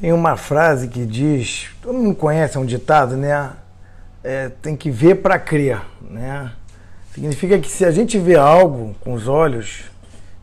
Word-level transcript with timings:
Tem 0.00 0.14
uma 0.14 0.34
frase 0.34 0.88
que 0.88 1.04
diz, 1.04 1.68
todo 1.82 1.98
mundo 1.98 2.14
conhece, 2.14 2.56
é 2.56 2.60
um 2.60 2.64
ditado, 2.64 3.18
né? 3.18 3.50
É, 4.24 4.48
tem 4.48 4.74
que 4.74 4.90
ver 4.90 5.16
para 5.16 5.38
crer, 5.38 5.82
né? 6.00 6.52
Significa 7.12 7.58
que 7.58 7.70
se 7.70 7.84
a 7.84 7.90
gente 7.90 8.18
vê 8.18 8.34
algo 8.34 8.94
com 9.00 9.12
os 9.12 9.28
olhos, 9.28 9.82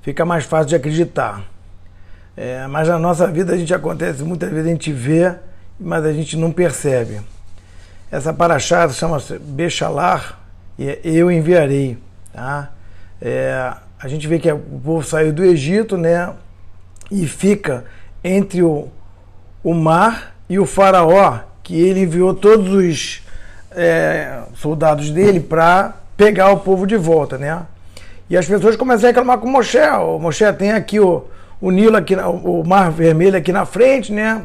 fica 0.04 0.23
mais 0.23 0.43
fácil 0.43 0.67
de 0.67 0.75
acreditar. 0.75 1.43
É, 2.35 2.67
mas 2.67 2.88
na 2.88 2.99
nossa 2.99 3.25
vida 3.25 3.53
a 3.53 3.57
gente 3.57 3.74
acontece, 3.74 4.21
muitas 4.21 4.51
vezes 4.51 4.67
a 4.67 4.70
gente 4.70 4.93
vê, 4.93 5.33
mas 5.79 6.05
a 6.05 6.13
gente 6.13 6.37
não 6.37 6.51
percebe. 6.51 7.19
Essa 8.12 8.31
paraxá 8.31 8.87
chama-se 8.89 9.39
Bechalar 9.39 10.39
e 10.78 10.87
é 10.87 10.99
eu 11.03 11.31
enviarei. 11.31 11.97
Tá? 12.31 12.69
É, 13.19 13.74
a 13.99 14.08
gente 14.08 14.28
vê 14.28 14.37
que 14.37 14.51
o 14.51 14.60
povo 14.60 15.03
saiu 15.03 15.33
do 15.33 15.44
Egito, 15.44 15.97
né? 15.97 16.31
E 17.09 17.26
fica 17.26 17.85
entre 18.23 18.61
o, 18.61 18.89
o 19.63 19.73
mar 19.73 20.35
e 20.49 20.59
o 20.59 20.66
faraó, 20.66 21.39
que 21.63 21.79
ele 21.79 22.02
enviou 22.02 22.34
todos 22.34 22.73
os 22.73 23.21
é, 23.71 24.39
soldados 24.55 25.09
dele 25.11 25.39
para 25.39 25.93
pegar 26.16 26.52
o 26.52 26.57
povo 26.57 26.88
de 26.88 26.97
volta, 26.97 27.38
né? 27.38 27.61
E 28.30 28.35
as 28.35 28.45
pessoas 28.45 28.75
começam 28.75 29.05
a 29.05 29.11
reclamar 29.11 29.38
com 29.38 29.47
o 29.47 29.52
Moshe. 29.52 29.80
O 29.80 30.20
Moshe 30.20 30.52
tem 30.53 30.71
aqui 30.71 30.99
o, 30.99 31.25
o 31.61 31.71
Nilo, 31.71 31.95
aqui, 31.95 32.16
o 32.16 32.63
Mar 32.66 32.91
Vermelho 32.91 33.38
aqui 33.38 33.52
na 33.52 33.66
frente, 33.66 34.11
né? 34.11 34.41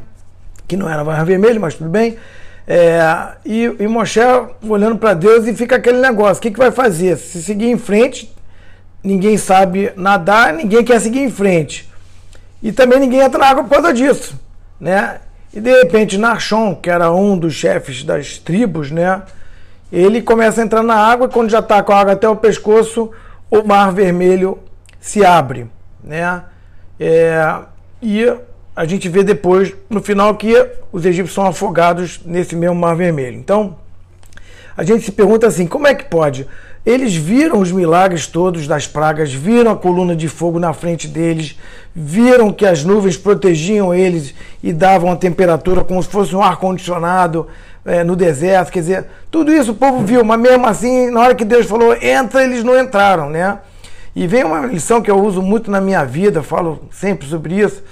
Que 0.69 0.77
não 0.77 0.88
era 0.88 1.02
Mar 1.02 1.24
Vermelho, 1.24 1.60
mas 1.60 1.74
tudo 1.74 1.91
bem. 1.91 2.16
É, 2.66 3.01
e, 3.45 3.65
e 3.80 3.88
Moshe 3.88 4.21
olhando 4.69 4.97
para 4.97 5.15
Deus 5.15 5.47
e 5.47 5.55
fica 5.55 5.77
aquele 5.77 5.99
negócio: 5.99 6.38
o 6.38 6.41
que, 6.41 6.51
que 6.51 6.59
vai 6.59 6.71
fazer? 6.71 7.16
Se 7.16 7.43
seguir 7.43 7.71
em 7.71 7.79
frente, 7.79 8.33
ninguém 9.02 9.37
sabe 9.37 9.93
nadar, 9.97 10.52
ninguém 10.52 10.85
quer 10.85 11.01
seguir 11.01 11.21
em 11.21 11.30
frente. 11.30 11.91
E 12.63 12.71
também 12.71 13.01
ninguém 13.01 13.21
entra 13.21 13.38
na 13.38 13.47
água 13.47 13.65
por 13.65 13.71
causa 13.71 13.93
disso, 13.93 14.38
né? 14.83 15.21
E 15.55 15.61
de 15.61 15.71
repente 15.71 16.19
Narshon, 16.19 16.75
que 16.75 16.91
era 16.91 17.13
um 17.13 17.38
dos 17.38 17.55
chefes 17.55 18.02
das 18.02 18.37
tribos, 18.37 18.91
né? 18.91 19.23
Ele 19.93 20.21
começa 20.21 20.61
a 20.61 20.65
entrar 20.65 20.83
na 20.83 20.97
água 20.97 21.29
e 21.29 21.30
quando 21.30 21.51
já 21.51 21.61
está 21.61 21.80
com 21.85 21.93
a 21.93 22.01
água 22.01 22.15
até 22.15 22.29
o 22.29 22.35
pescoço, 22.35 23.13
o 23.49 23.63
mar 23.63 23.93
vermelho 23.93 24.59
se 25.01 25.24
abre, 25.24 25.69
né? 26.02 26.43
É, 26.99 27.59
e 28.02 28.27
a 28.74 28.85
gente 28.85 29.09
vê 29.09 29.23
depois, 29.23 29.73
no 29.89 30.02
final, 30.02 30.35
que 30.35 30.52
os 30.91 31.05
egípcios 31.05 31.35
são 31.35 31.46
afogados 31.46 32.21
nesse 32.24 32.57
mesmo 32.57 32.74
mar 32.74 32.96
vermelho. 32.96 33.37
Então, 33.37 33.77
a 34.77 34.83
gente 34.83 35.05
se 35.05 35.13
pergunta 35.13 35.46
assim, 35.46 35.67
como 35.67 35.87
é 35.87 35.95
que 35.95 36.07
pode? 36.07 36.49
Eles 36.85 37.15
viram 37.15 37.61
os 37.61 37.71
milagres 37.71 38.27
todos 38.27 38.66
das 38.66 38.88
pragas, 38.88 39.33
viram 39.33 39.71
a 39.71 39.77
coluna 39.77 40.16
de 40.16 40.29
fogo 40.29 40.59
na 40.59 40.73
frente 40.73 41.07
deles, 41.07 41.57
viram 41.95 42.52
que 42.52 42.66
as 42.66 42.85
nuvens 42.85 43.16
protegiam 43.16 43.95
eles 43.95 44.35
e 44.61 44.73
davam 44.73 45.13
a 45.13 45.16
temperatura 45.16 45.85
como 45.85 46.02
se 46.02 46.09
fosse 46.09 46.35
um 46.35 46.43
ar-condicionado 46.43 47.47
é, 47.85 48.02
no 48.02 48.16
deserto. 48.16 48.73
Quer 48.73 48.80
dizer, 48.80 49.07
tudo 49.30 49.52
isso 49.52 49.71
o 49.71 49.74
povo 49.77 50.01
viu, 50.05 50.24
mas 50.24 50.41
mesmo 50.41 50.66
assim, 50.66 51.09
na 51.11 51.21
hora 51.21 51.35
que 51.37 51.45
Deus 51.45 51.66
falou, 51.66 51.95
entra, 52.02 52.43
eles 52.43 52.65
não 52.65 52.77
entraram, 52.77 53.30
né? 53.30 53.59
E 54.15 54.27
vem 54.27 54.43
uma 54.43 54.67
lição 54.67 55.01
que 55.01 55.11
eu 55.11 55.23
uso 55.23 55.41
muito 55.41 55.71
na 55.71 55.80
minha 55.80 56.05
vida, 56.05 56.43
falo 56.43 56.89
sempre 56.91 57.29
sobre 57.29 57.61
isso. 57.61 57.83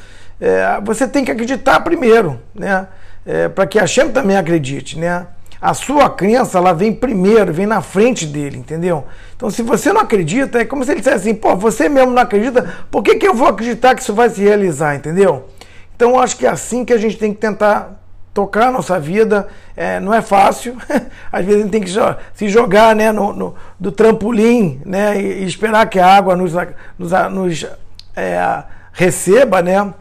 É, 0.41 0.80
você 0.82 1.06
tem 1.06 1.25
que 1.25 1.30
acreditar 1.30 1.78
primeiro, 1.80 2.41
né? 2.54 2.88
É, 3.25 3.48
Para 3.48 3.66
que 3.66 3.78
a 3.78 3.86
Shem 3.86 4.10
também 4.10 4.36
acredite, 4.36 4.98
né? 4.98 5.27
A 5.61 5.75
sua 5.75 6.08
crença, 6.08 6.56
ela 6.58 6.72
vem 6.72 6.92
primeiro, 6.92 7.53
vem 7.53 7.66
na 7.66 7.83
frente 7.83 8.27
dele, 8.27 8.56
entendeu? 8.56 9.05
Então, 9.36 9.50
se 9.50 9.62
você 9.62 9.92
não 9.92 10.00
acredita, 10.00 10.61
é 10.61 10.64
como 10.64 10.84
se 10.84 10.91
ele 10.91 11.00
dissesse 11.00 11.28
assim, 11.28 11.34
pô, 11.34 11.55
você 11.55 11.89
mesmo 11.89 12.12
não 12.12 12.22
acredita, 12.22 12.86
por 12.91 13.03
que, 13.03 13.16
que 13.16 13.28
eu 13.28 13.34
vou 13.34 13.48
acreditar 13.48 13.94
que 13.94 14.00
isso 14.00 14.14
vai 14.14 14.31
se 14.31 14.42
realizar, 14.42 14.94
entendeu? 14.94 15.48
Então, 15.94 16.19
acho 16.19 16.36
que 16.36 16.47
é 16.47 16.48
assim 16.48 16.84
que 16.84 16.94
a 16.94 16.98
gente 16.98 17.19
tem 17.19 17.34
que 17.34 17.41
tentar 17.41 18.00
tocar 18.33 18.69
a 18.69 18.70
nossa 18.70 18.98
vida. 18.98 19.48
É, 19.77 20.00
não 20.00 20.14
é 20.14 20.22
fácil, 20.22 20.77
às 21.31 21.44
vezes 21.44 21.60
a 21.60 21.65
gente 21.65 21.72
tem 21.72 21.82
que 21.82 21.91
se 22.34 22.49
jogar 22.49 22.94
né, 22.94 23.12
no, 23.12 23.32
no 23.32 23.54
do 23.78 23.93
trampolim 23.93 24.81
né, 24.84 25.20
e, 25.20 25.44
esperar 25.44 25.88
que 25.88 25.99
a 25.99 26.06
água 26.06 26.37
nos, 26.37 26.53
nos, 26.99 27.12
nos 27.31 27.66
é, 28.16 28.62
receba, 28.93 29.62
né? 29.62 29.93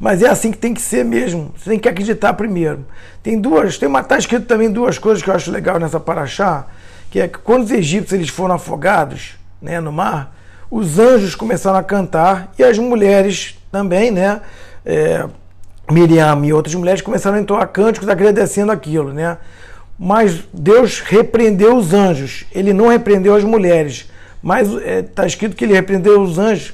Mas 0.00 0.22
é 0.22 0.28
assim 0.28 0.50
que 0.50 0.56
tem 0.56 0.72
que 0.72 0.80
ser 0.80 1.04
mesmo. 1.04 1.52
Você 1.56 1.70
tem 1.70 1.78
que 1.78 1.88
acreditar 1.88 2.32
primeiro. 2.32 2.86
Tem 3.22 3.38
duas, 3.38 3.76
tem 3.76 3.86
uma, 3.86 4.02
tá 4.02 4.16
escrito 4.16 4.46
também 4.46 4.70
duas 4.70 4.98
coisas 4.98 5.22
que 5.22 5.28
eu 5.28 5.34
acho 5.34 5.50
legal 5.50 5.78
nessa 5.78 6.00
paraxá, 6.00 6.66
que 7.10 7.20
é 7.20 7.28
que 7.28 7.38
quando 7.38 7.64
os 7.64 7.70
egípcios 7.70 8.14
eles 8.14 8.30
foram 8.30 8.54
afogados, 8.54 9.38
né, 9.60 9.78
no 9.78 9.92
mar, 9.92 10.34
os 10.70 10.98
anjos 10.98 11.34
começaram 11.34 11.78
a 11.78 11.82
cantar 11.82 12.50
e 12.58 12.64
as 12.64 12.78
mulheres 12.78 13.58
também, 13.70 14.10
né, 14.10 14.40
é, 14.86 15.28
Miriam 15.90 16.46
e 16.46 16.52
outras 16.52 16.74
mulheres 16.74 17.02
começaram 17.02 17.36
a 17.36 17.40
entoar 17.40 17.68
cânticos 17.68 18.08
agradecendo 18.08 18.72
aquilo, 18.72 19.12
né? 19.12 19.36
Mas 19.98 20.44
Deus 20.54 21.00
repreendeu 21.00 21.76
os 21.76 21.92
anjos, 21.92 22.46
ele 22.52 22.72
não 22.72 22.88
repreendeu 22.88 23.34
as 23.34 23.44
mulheres. 23.44 24.08
Mas 24.42 24.68
está 24.68 24.88
é, 24.88 25.02
tá 25.02 25.26
escrito 25.26 25.54
que 25.54 25.64
ele 25.64 25.74
repreendeu 25.74 26.22
os 26.22 26.38
anjos 26.38 26.72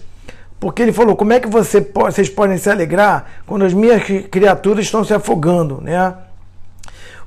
porque 0.59 0.83
ele 0.83 0.93
falou: 0.93 1.17
como 1.17 1.33
é 1.33 1.41
que 1.41 1.49
você 1.49 1.81
vocês 1.95 2.29
podem 2.29 2.57
se 2.57 2.71
alegrar 2.71 3.27
quando 3.47 3.65
as 3.65 3.75
minhas 3.75 4.03
criaturas 4.31 4.85
estão 4.85 5.05
se 5.05 5.13
afogando, 5.15 5.81
né? 5.83 6.15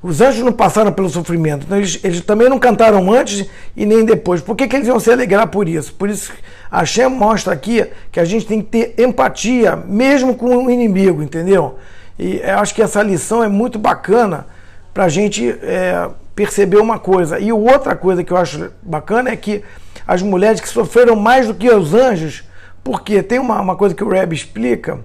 Os 0.02 0.22
anjos 0.22 0.42
não 0.42 0.52
passaram 0.52 0.90
pelo 0.92 1.10
sofrimento, 1.10 1.66
então 1.66 1.76
eles, 1.76 2.00
eles 2.02 2.20
também 2.22 2.48
não 2.48 2.58
cantaram 2.58 3.12
antes 3.12 3.46
e 3.76 3.84
nem 3.84 4.02
depois. 4.02 4.40
Por 4.40 4.56
que, 4.56 4.66
que 4.66 4.74
eles 4.74 4.88
iam 4.88 4.98
se 4.98 5.12
alegrar 5.12 5.48
por 5.48 5.68
isso? 5.68 5.92
Por 5.92 6.08
isso 6.08 6.32
a 6.70 6.78
Hashem 6.78 7.10
mostra 7.10 7.52
aqui 7.52 7.86
que 8.10 8.18
a 8.18 8.24
gente 8.24 8.46
tem 8.46 8.62
que 8.62 8.68
ter 8.68 8.94
empatia, 9.02 9.76
mesmo 9.76 10.34
com 10.34 10.64
o 10.64 10.70
inimigo, 10.70 11.22
entendeu? 11.22 11.78
E 12.18 12.40
eu 12.42 12.58
acho 12.58 12.74
que 12.74 12.80
essa 12.80 13.02
lição 13.02 13.44
é 13.44 13.48
muito 13.48 13.78
bacana 13.78 14.46
para 14.94 15.04
a 15.04 15.08
gente 15.08 15.50
é, 15.62 16.08
perceber 16.34 16.78
uma 16.78 16.98
coisa. 16.98 17.38
E 17.38 17.52
outra 17.52 17.94
coisa 17.94 18.24
que 18.24 18.32
eu 18.32 18.38
acho 18.38 18.70
bacana 18.82 19.28
é 19.28 19.36
que 19.36 19.62
as 20.06 20.22
mulheres 20.22 20.62
que 20.62 20.68
sofreram 20.68 21.14
mais 21.14 21.46
do 21.46 21.54
que 21.54 21.70
os 21.70 21.92
anjos 21.92 22.44
porque 22.82 23.22
tem 23.22 23.38
uma, 23.38 23.60
uma 23.60 23.76
coisa 23.76 23.94
que 23.94 24.04
o 24.04 24.08
Reb 24.08 24.32
explica, 24.32 24.98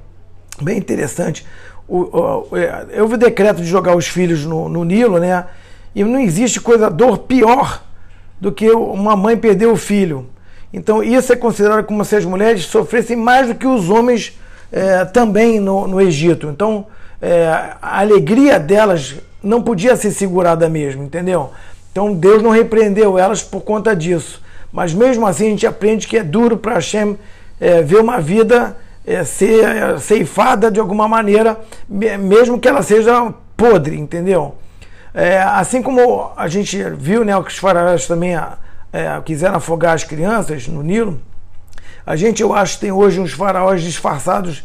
bem 0.61 0.77
interessante. 0.77 1.45
O, 1.87 1.99
o, 2.51 2.57
é, 2.57 2.87
eu 2.91 3.07
vi 3.07 3.15
o 3.15 3.17
decreto 3.17 3.61
de 3.61 3.67
jogar 3.67 3.95
os 3.95 4.07
filhos 4.07 4.45
no, 4.45 4.67
no 4.67 4.83
Nilo, 4.83 5.19
né? 5.19 5.45
E 5.93 6.03
não 6.03 6.19
existe 6.19 6.59
coisa 6.59 6.89
dor 6.89 7.19
pior 7.19 7.81
do 8.39 8.51
que 8.51 8.69
uma 8.71 9.15
mãe 9.15 9.37
perder 9.37 9.67
o 9.67 9.75
filho. 9.75 10.27
Então 10.73 11.01
isso 11.01 11.31
é 11.31 11.35
considerado 11.35 11.85
como 11.85 12.03
se 12.03 12.15
as 12.15 12.25
mulheres 12.25 12.65
sofressem 12.65 13.15
mais 13.15 13.47
do 13.47 13.55
que 13.55 13.65
os 13.65 13.89
homens 13.89 14.37
é, 14.71 15.05
também 15.05 15.59
no, 15.59 15.87
no, 15.87 16.01
Egito. 16.01 16.47
Então 16.47 16.87
é, 17.21 17.47
a 17.81 17.99
alegria 18.01 18.59
delas 18.59 19.15
não 19.41 19.61
podia 19.61 19.95
ser 19.95 20.11
segurada 20.11 20.67
mesmo, 20.67 21.03
entendeu? 21.03 21.51
Então 21.91 22.13
Deus 22.13 22.43
não 22.43 22.49
repreendeu 22.49 23.17
elas 23.17 23.41
por 23.41 23.61
conta 23.61 23.95
disso. 23.95 24.41
Mas 24.71 24.93
mesmo 24.93 25.25
assim 25.25 25.47
a 25.47 25.49
gente 25.51 25.65
aprende 25.65 26.07
que 26.07 26.17
é 26.17 26.23
duro 26.23 26.57
para 26.57 26.73
Hashem 26.73 27.17
é, 27.59 27.81
ver 27.81 27.97
uma 27.97 28.19
vida 28.19 28.77
é, 29.05 29.23
ser 29.23 29.63
é, 29.63 29.97
ceifada 29.97 30.71
de 30.71 30.79
alguma 30.79 31.07
maneira, 31.07 31.59
mesmo 31.87 32.59
que 32.59 32.67
ela 32.67 32.81
seja 32.81 33.33
podre, 33.55 33.97
entendeu? 33.97 34.55
É, 35.13 35.41
assim 35.41 35.81
como 35.81 36.31
a 36.35 36.47
gente 36.47 36.77
viu 36.97 37.23
né, 37.23 37.33
que 37.41 37.47
os 37.47 37.57
faraós 37.57 38.05
também 38.05 38.35
é, 38.35 39.21
quiseram 39.23 39.55
afogar 39.55 39.93
as 39.93 40.03
crianças 40.03 40.67
no 40.67 40.83
Nilo, 40.83 41.21
a 42.05 42.15
gente, 42.15 42.41
eu 42.41 42.53
acho, 42.53 42.79
tem 42.79 42.91
hoje 42.91 43.19
uns 43.19 43.31
faraós 43.31 43.81
disfarçados 43.81 44.63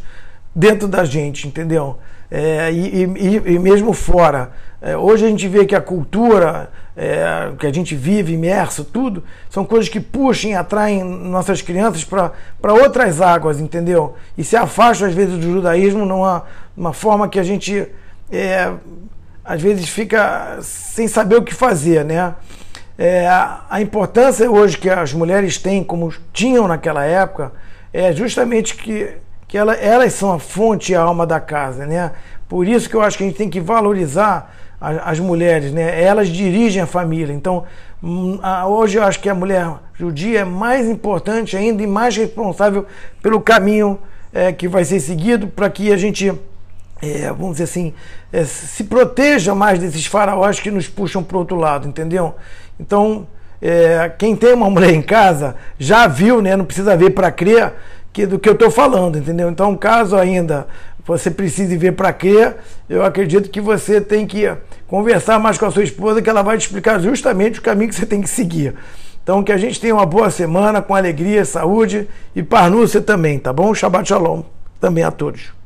dentro 0.53 0.87
da 0.87 1.03
gente, 1.05 1.47
entendeu? 1.47 1.97
É, 2.31 2.71
e, 2.71 3.03
e, 3.03 3.53
e, 3.55 3.59
mesmo 3.59 3.91
fora. 3.91 4.51
É, 4.81 4.95
hoje 4.95 5.25
a 5.25 5.29
gente 5.29 5.47
vê 5.49 5.65
que 5.65 5.75
a 5.75 5.81
cultura 5.81 6.71
é, 6.95 7.51
que 7.57 7.67
a 7.67 7.73
gente 7.73 7.95
vive, 7.95 8.33
imerso, 8.33 8.83
tudo, 8.83 9.23
são 9.49 9.65
coisas 9.65 9.89
que 9.89 9.99
puxam 9.99 10.51
e 10.51 10.55
atraem 10.55 11.03
nossas 11.03 11.61
crianças 11.61 12.03
para 12.03 12.73
outras 12.73 13.21
águas, 13.21 13.59
entendeu? 13.59 14.15
E 14.37 14.43
se 14.43 14.55
afastam, 14.55 15.07
às 15.07 15.13
vezes, 15.13 15.37
do 15.37 15.51
judaísmo 15.51 16.05
numa 16.05 16.43
uma 16.75 16.93
forma 16.93 17.27
que 17.27 17.39
a 17.39 17.43
gente, 17.43 17.87
é, 18.31 18.71
às 19.43 19.61
vezes, 19.61 19.89
fica 19.89 20.59
sem 20.61 21.07
saber 21.07 21.35
o 21.35 21.43
que 21.43 21.53
fazer, 21.53 22.05
né? 22.05 22.33
É, 22.97 23.27
a 23.27 23.81
importância 23.81 24.49
hoje 24.49 24.77
que 24.77 24.89
as 24.89 25.13
mulheres 25.13 25.57
têm, 25.57 25.83
como 25.83 26.13
tinham 26.31 26.67
naquela 26.67 27.03
época, 27.03 27.51
é 27.91 28.13
justamente 28.13 28.75
que 28.75 29.15
que 29.51 29.57
ela, 29.57 29.73
elas 29.75 30.13
são 30.13 30.31
a 30.31 30.39
fonte 30.39 30.93
e 30.93 30.95
a 30.95 31.01
alma 31.01 31.27
da 31.27 31.37
casa, 31.37 31.85
né? 31.85 32.13
Por 32.47 32.65
isso 32.65 32.89
que 32.89 32.95
eu 32.95 33.01
acho 33.01 33.17
que 33.17 33.25
a 33.25 33.27
gente 33.27 33.35
tem 33.35 33.49
que 33.49 33.59
valorizar 33.59 34.55
as, 34.79 34.97
as 35.05 35.19
mulheres, 35.19 35.73
né? 35.73 36.01
Elas 36.01 36.29
dirigem 36.29 36.81
a 36.81 36.87
família. 36.87 37.33
Então, 37.33 37.65
hum, 38.01 38.39
hoje 38.69 38.97
eu 38.97 39.03
acho 39.03 39.19
que 39.19 39.27
a 39.27 39.35
mulher 39.35 39.69
judia 39.93 40.39
é 40.39 40.45
mais 40.45 40.87
importante 40.87 41.57
ainda 41.57 41.83
e 41.83 41.87
mais 41.87 42.15
responsável 42.15 42.85
pelo 43.21 43.41
caminho 43.41 43.99
é, 44.31 44.53
que 44.53 44.69
vai 44.69 44.85
ser 44.85 45.01
seguido 45.01 45.49
para 45.49 45.69
que 45.69 45.91
a 45.91 45.97
gente, 45.97 46.31
é, 47.01 47.27
vamos 47.27 47.51
dizer 47.51 47.65
assim, 47.65 47.93
é, 48.31 48.45
se 48.45 48.85
proteja 48.85 49.53
mais 49.53 49.79
desses 49.79 50.05
faraós 50.05 50.61
que 50.61 50.71
nos 50.71 50.87
puxam 50.87 51.21
para 51.21 51.35
o 51.35 51.39
outro 51.39 51.57
lado, 51.57 51.89
entendeu? 51.89 52.35
Então, 52.79 53.27
é, 53.61 54.11
quem 54.17 54.35
tem 54.35 54.53
uma 54.53 54.69
mulher 54.69 54.93
em 54.93 55.01
casa 55.01 55.55
já 55.77 56.07
viu, 56.07 56.41
né? 56.41 56.55
Não 56.55 56.65
precisa 56.65 56.97
ver 56.97 57.11
para 57.11 57.31
crer 57.31 57.73
que, 58.11 58.25
do 58.25 58.39
que 58.39 58.49
eu 58.49 58.53
estou 58.53 58.71
falando, 58.71 59.17
entendeu? 59.17 59.49
Então, 59.49 59.75
caso 59.75 60.15
ainda 60.15 60.67
você 61.05 61.29
precise 61.29 61.75
ver 61.77 61.93
para 61.93 62.13
quê, 62.13 62.53
eu 62.89 63.03
acredito 63.03 63.49
que 63.49 63.59
você 63.59 63.99
tem 63.99 64.25
que 64.25 64.49
conversar 64.87 65.39
mais 65.39 65.57
com 65.57 65.65
a 65.65 65.71
sua 65.71 65.83
esposa, 65.83 66.21
que 66.21 66.29
ela 66.29 66.41
vai 66.41 66.57
te 66.57 66.61
explicar 66.61 66.99
justamente 66.99 67.59
o 67.59 67.61
caminho 67.61 67.89
que 67.89 67.95
você 67.95 68.05
tem 68.05 68.21
que 68.21 68.29
seguir. 68.29 68.75
Então, 69.23 69.43
que 69.43 69.51
a 69.51 69.57
gente 69.57 69.79
tenha 69.79 69.93
uma 69.93 70.05
boa 70.05 70.29
semana, 70.29 70.81
com 70.81 70.95
alegria, 70.95 71.45
saúde 71.45 72.07
e 72.35 72.41
parnúcia 72.41 73.01
também, 73.01 73.37
tá 73.37 73.53
bom? 73.53 73.73
Shabbat 73.73 74.07
Shalom 74.07 74.43
também 74.79 75.03
a 75.03 75.11
todos. 75.11 75.60